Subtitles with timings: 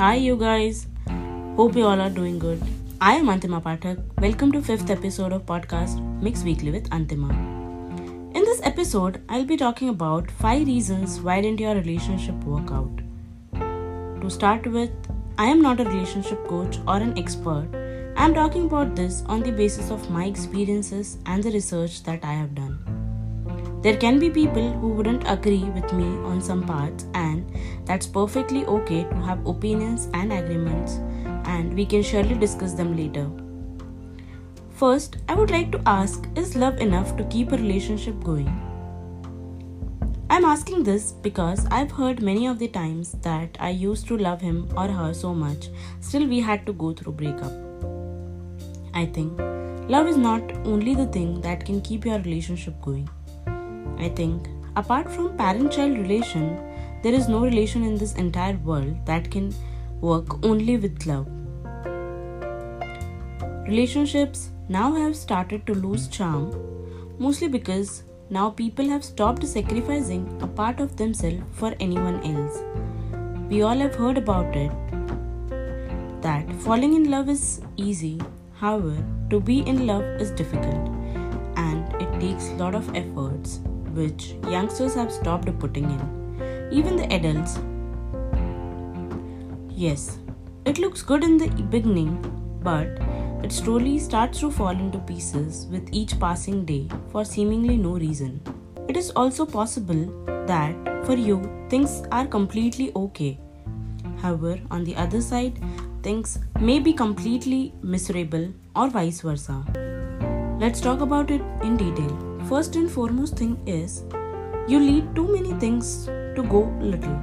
[0.00, 0.86] Hi, you guys.
[1.56, 2.62] Hope you all are doing good.
[3.02, 3.98] I am Antima Pathak.
[4.18, 7.28] Welcome to fifth episode of podcast Mix Weekly with Antima.
[8.34, 13.02] In this episode, I'll be talking about five reasons why didn't your relationship work out.
[14.22, 14.90] To start with,
[15.36, 17.68] I am not a relationship coach or an expert.
[18.16, 22.24] I am talking about this on the basis of my experiences and the research that
[22.24, 22.79] I have done.
[23.82, 27.50] There can be people who wouldn't agree with me on some parts, and
[27.86, 30.96] that's perfectly okay to have opinions and agreements,
[31.44, 33.30] and we can surely discuss them later.
[34.80, 38.50] First, I would like to ask Is love enough to keep a relationship going?
[40.28, 44.42] I'm asking this because I've heard many of the times that I used to love
[44.42, 45.68] him or her so much,
[46.00, 47.52] still, we had to go through breakup.
[48.92, 49.38] I think
[49.88, 53.08] love is not only the thing that can keep your relationship going.
[54.00, 56.58] I think, apart from parent child relation,
[57.02, 59.52] there is no relation in this entire world that can
[60.00, 61.26] work only with love.
[63.68, 66.50] Relationships now have started to lose charm,
[67.18, 72.58] mostly because now people have stopped sacrificing a part of themselves for anyone else.
[73.50, 74.72] We all have heard about it
[76.22, 78.18] that falling in love is easy,
[78.54, 78.96] however,
[79.28, 80.88] to be in love is difficult
[81.56, 83.60] and it takes lot of efforts
[83.94, 86.68] which youngsters have stopped putting in.
[86.72, 87.58] Even the adults.
[89.68, 90.18] Yes,
[90.64, 92.18] it looks good in the beginning,
[92.62, 92.88] but
[93.42, 98.40] it slowly starts to fall into pieces with each passing day for seemingly no reason.
[98.88, 100.06] It is also possible
[100.46, 100.74] that
[101.06, 103.38] for you things are completely okay.
[104.20, 105.58] However, on the other side,
[106.02, 109.64] things may be completely miserable or vice versa.
[110.60, 112.29] Let's talk about it in detail.
[112.50, 114.02] First and foremost thing is
[114.66, 117.14] you lead too many things to go little.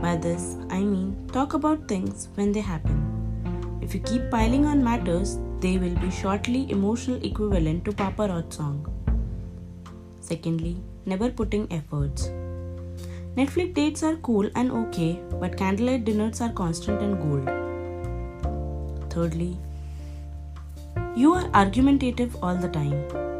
[0.00, 3.00] By this, I mean talk about things when they happen.
[3.82, 8.52] If you keep piling on matters, they will be shortly emotional equivalent to Papa Roach
[8.52, 8.86] song.
[10.20, 12.28] Secondly, never putting efforts.
[13.36, 17.50] Netflix dates are cool and okay, but candlelight dinners are constant and gold.
[19.10, 19.58] Thirdly,
[21.16, 23.31] you are argumentative all the time.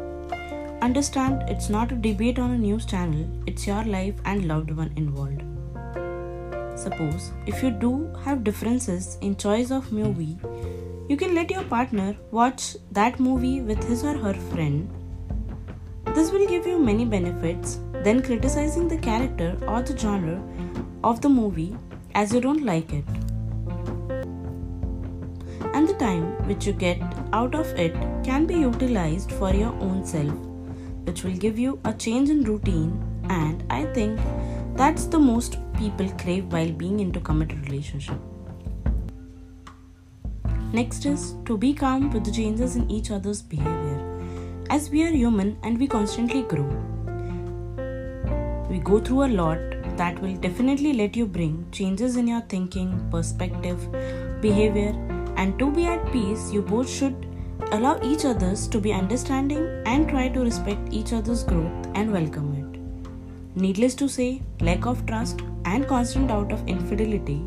[0.83, 4.91] Understand it's not a debate on a news channel, it's your life and loved one
[4.97, 5.41] involved.
[6.77, 10.37] Suppose if you do have differences in choice of movie,
[11.07, 14.89] you can let your partner watch that movie with his or her friend.
[16.15, 20.43] This will give you many benefits than criticizing the character or the genre
[21.01, 21.77] of the movie
[22.13, 23.05] as you don't like it.
[25.73, 27.01] And the time which you get
[27.31, 27.93] out of it
[28.25, 30.52] can be utilized for your own self
[31.05, 32.91] which will give you a change in routine
[33.29, 34.19] and i think
[34.75, 38.17] that's the most people crave while being into committed relationship.
[40.73, 44.65] Next is to be calm with the changes in each other's behavior.
[44.71, 46.67] As we are human and we constantly grow
[48.73, 49.59] we go through a lot
[49.97, 53.91] that will definitely let you bring changes in your thinking perspective
[54.41, 54.93] behavior
[55.37, 57.27] and to be at peace you both should
[57.71, 62.53] allow each others to be understanding and try to respect each other's growth and welcome
[62.53, 63.59] it.
[63.59, 67.41] Needless to say, lack of trust and constant doubt of infidelity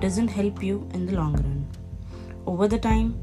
[0.00, 1.66] doesn't help you in the long run.
[2.46, 3.18] Over the time,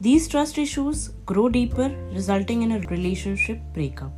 [0.00, 4.12] these trust issues grow deeper, resulting in a relationship breakup.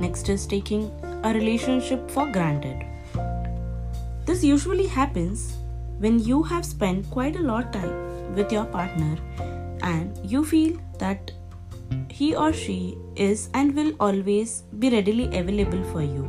[0.00, 0.90] Next is taking
[1.24, 2.86] a relationship for granted.
[4.26, 5.56] This usually happens
[5.98, 9.18] when you have spent quite a lot of time with your partner
[9.82, 11.32] and you feel that
[12.08, 16.24] he or she is and will always be readily available for you.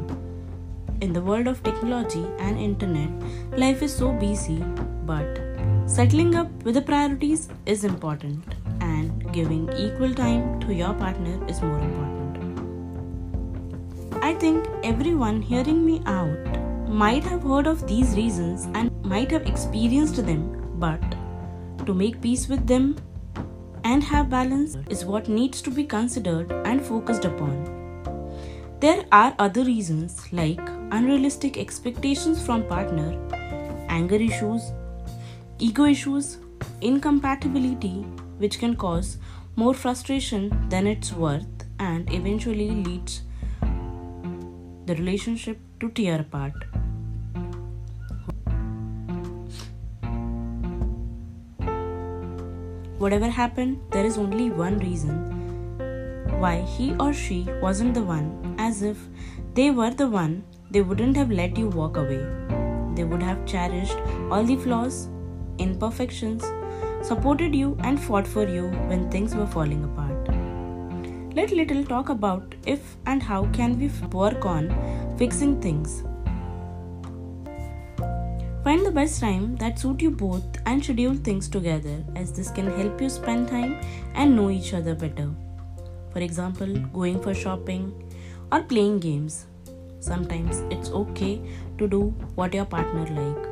[1.01, 3.09] In the world of technology and internet,
[3.57, 4.63] life is so busy,
[5.06, 5.40] but
[5.85, 8.44] settling up with the priorities is important
[8.81, 12.22] and giving equal time to your partner is more important.
[14.23, 19.47] I think everyone hearing me out might have heard of these reasons and might have
[19.47, 21.02] experienced them, but
[21.85, 22.96] to make peace with them
[23.83, 27.81] and have balance is what needs to be considered and focused upon.
[28.79, 30.61] There are other reasons like
[30.91, 33.17] unrealistic expectations from partner,
[33.89, 34.72] anger issues,
[35.59, 36.37] ego issues,
[36.81, 38.01] incompatibility
[38.37, 39.17] which can cause
[39.55, 41.45] more frustration than it's worth
[41.79, 43.22] and eventually leads
[44.85, 46.53] the relationship to tear apart.
[53.02, 55.16] Whatever happened, there is only one reason
[56.40, 58.98] why he or she wasn't the one, as if
[59.56, 62.22] they were the one, they wouldn't have let you walk away.
[62.96, 63.98] they would have cherished
[64.30, 65.08] all the flaws,
[65.58, 66.46] imperfections,
[67.02, 70.32] supported you, and fought for you when things were falling apart.
[71.36, 74.72] Let little talk about if and how can we work on
[75.18, 76.03] fixing things.
[78.63, 82.67] Find the best time that suit you both and schedule things together as this can
[82.79, 83.81] help you spend time
[84.13, 85.31] and know each other better.
[86.11, 87.91] For example, going for shopping
[88.52, 89.47] or playing games.
[89.99, 91.41] Sometimes it's okay
[91.79, 93.43] to do what your partner like.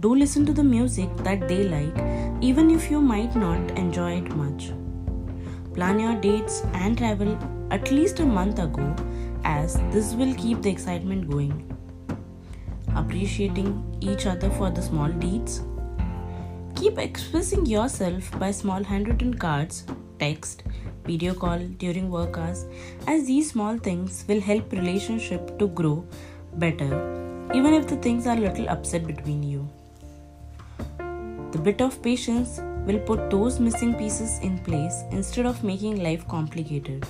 [0.00, 1.96] Do listen to the music that they like
[2.40, 4.72] even if you might not enjoy it much.
[5.74, 7.38] Plan your dates and travel
[7.70, 8.96] at least a month ago
[9.44, 11.72] as this will keep the excitement going.
[12.96, 13.70] Appreciating
[14.00, 15.62] each other for the small deeds.
[16.74, 19.84] Keep expressing yourself by small handwritten cards,
[20.18, 20.62] text,
[21.06, 22.64] video call during work hours
[23.06, 26.04] as these small things will help relationship to grow
[26.64, 26.90] better
[27.54, 29.68] even if the things are a little upset between you
[31.52, 36.26] the bit of patience will put those missing pieces in place instead of making life
[36.28, 37.06] complicated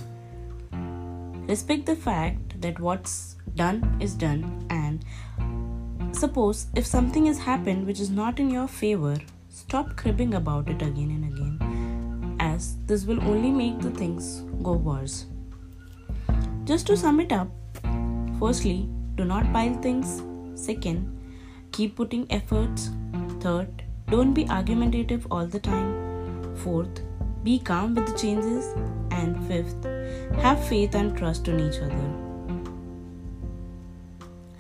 [1.49, 5.05] respect the fact that what's done is done and
[6.16, 9.16] suppose if something has happened which is not in your favor
[9.48, 11.76] stop cribbing about it again and again
[12.40, 15.26] as this will only make the things go worse.
[16.64, 17.48] Just to sum it up,
[18.38, 20.22] firstly, do not pile things.
[20.54, 21.12] Second,
[21.72, 22.90] keep putting efforts.
[23.40, 26.56] Third, don't be argumentative all the time.
[26.56, 27.02] Fourth,
[27.42, 28.74] be calm with the changes.
[29.10, 29.84] And fifth,
[30.42, 32.25] have faith and trust in each other.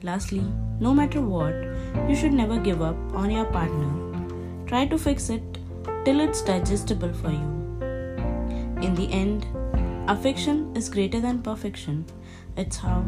[0.06, 0.44] Lastly,
[0.78, 1.54] no matter what,
[2.08, 4.66] you should never give up on your partner.
[4.66, 5.58] Try to fix it
[6.04, 7.48] till it's digestible for you.
[8.86, 9.46] In the end,
[10.08, 12.04] affection is greater than perfection.
[12.56, 13.04] It's how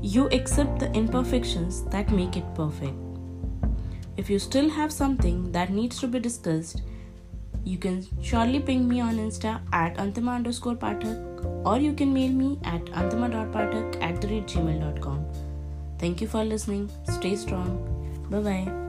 [0.00, 2.96] you accept the imperfections that make it perfect.
[4.16, 6.80] If you still have something that needs to be discussed,
[7.62, 12.32] you can surely ping me on Insta at antima underscore pathak or you can mail
[12.32, 15.25] me at antima.pathak at the gmail.com.
[15.98, 16.90] Thank you for listening.
[17.04, 17.78] Stay strong.
[18.30, 18.85] Bye bye.